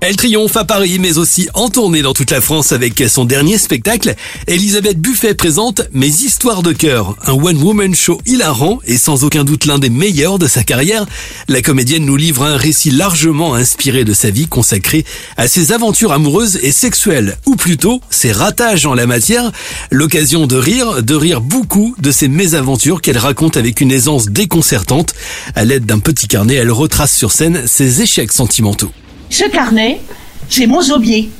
[0.00, 3.56] Elle triomphe à Paris, mais aussi en tournée dans toute la France avec son dernier
[3.56, 4.14] spectacle.
[4.46, 9.64] Elisabeth Buffet présente Mes histoires de cœur, un one-woman show hilarant et sans aucun doute
[9.64, 11.06] l'un des meilleurs de sa carrière.
[11.48, 15.06] La comédienne nous livre un récit largement inspiré de sa vie consacré
[15.38, 19.50] à ses aventures amoureuses et sexuelles, ou plutôt ses ratages en la matière.
[19.90, 25.14] L'occasion de rire, de rire beaucoup de ses mésaventures qu'elle raconte avec une aisance déconcertante.
[25.54, 28.92] À l'aide d'un petit carnet, elle retrace sur scène ses échecs sentimentaux.
[29.30, 30.00] Ce carnet,
[30.48, 31.30] c'est mon zobier.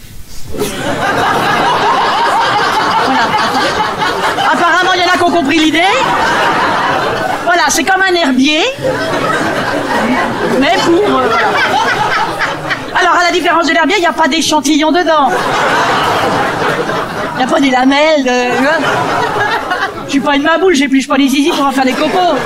[0.54, 0.70] Voilà.
[4.52, 5.80] Apparemment, il y en a qui ont compris l'idée.
[7.44, 8.60] Voilà, c'est comme un herbier.
[10.60, 11.18] Mais pour.
[11.18, 11.28] euh.
[13.00, 15.30] Alors, à la différence de l'herbier, il n'y a pas d'échantillon dedans.
[17.34, 18.26] Il n'y a pas des lamelles.
[18.28, 18.50] euh.
[20.06, 22.36] Je suis pas une maboule, j'épluche pas les zizi pour en faire des cocos.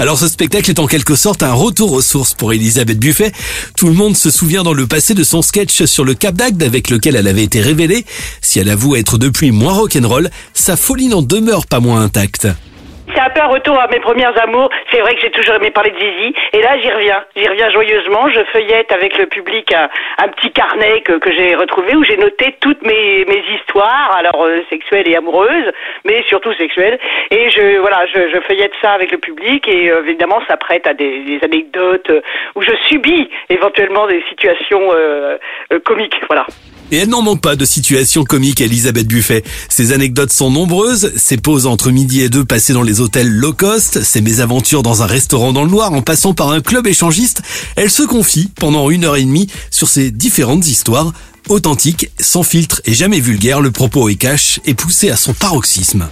[0.00, 3.32] Alors ce spectacle est en quelque sorte un retour aux sources pour Elisabeth Buffet.
[3.76, 6.62] Tout le monde se souvient dans le passé de son sketch sur le Cap d'Agde
[6.62, 8.06] avec lequel elle avait été révélée.
[8.40, 12.48] Si elle avoue être depuis moins rock'n'roll, sa folie n'en demeure pas moins intacte.
[13.34, 14.70] C'est un retour à mes premières amours.
[14.90, 16.34] C'est vrai que j'ai toujours aimé parler de Zizi.
[16.52, 17.22] Et là, j'y reviens.
[17.36, 18.28] J'y reviens joyeusement.
[18.28, 22.56] Je feuillette avec le public un, petit carnet que, que j'ai retrouvé où j'ai noté
[22.60, 25.72] toutes mes, mes histoires, alors euh, sexuelles et amoureuses,
[26.04, 26.98] mais surtout sexuelles.
[27.30, 30.94] Et je, voilà, je, feuillette ça avec le public et euh, évidemment, ça prête à
[30.94, 32.20] des, anecdotes euh,
[32.54, 34.90] où je subis éventuellement des situations
[35.84, 36.20] comiques.
[36.28, 36.46] Voilà.
[36.92, 39.42] Et elle n'en manque pas de situations comiques, Elisabeth Buffet.
[39.68, 43.52] Ses anecdotes sont nombreuses, ses pauses entre midi et deux passées dans les hôtels low
[43.52, 47.42] cost, ses mésaventures dans un restaurant dans le noir en passant par un club échangiste.
[47.76, 51.12] Elle se confie pendant une heure et demie sur ses différentes histoires.
[51.48, 56.08] Authentiques, sans filtre et jamais vulgaire, le propos est cash et poussé à son paroxysme.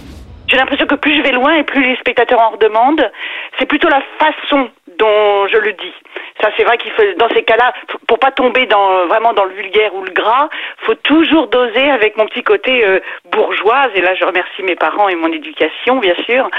[0.47, 3.11] J'ai l'impression que plus je vais loin et plus les spectateurs en redemandent.
[3.59, 5.93] C'est plutôt la façon dont je le dis.
[6.41, 7.73] Ça, c'est vrai qu'il faut, dans ces cas-là,
[8.07, 10.49] pour pas tomber dans vraiment dans le vulgaire ou le gras,
[10.85, 12.99] faut toujours doser avec mon petit côté euh,
[13.31, 13.89] bourgeoise.
[13.95, 16.49] Et là, je remercie mes parents et mon éducation, bien sûr.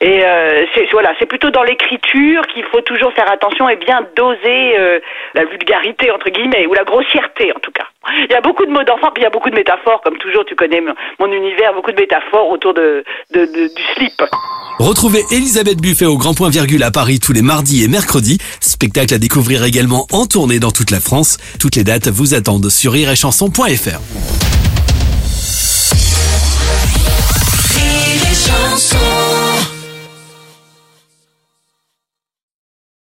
[0.00, 4.06] Et euh, c'est voilà, c'est plutôt dans l'écriture qu'il faut toujours faire attention et bien
[4.16, 4.98] doser euh,
[5.34, 7.86] la vulgarité entre guillemets ou la grossièreté en tout cas.
[8.28, 10.16] Il y a beaucoup de mots d'enfant, puis il y a beaucoup de métaphores, comme
[10.18, 10.44] toujours.
[10.46, 13.04] Tu connais mon, univers, beaucoup de métaphores autour de-
[13.34, 14.22] du slip.
[14.78, 18.38] Retrouvez Elisabeth Buffet au Grand Point Virgule à Paris tous les mardis et mercredis.
[18.60, 21.36] Spectacle à découvrir également en tournée dans toute la France.
[21.60, 24.47] Toutes les dates vous attendent sur iréchanson.fr.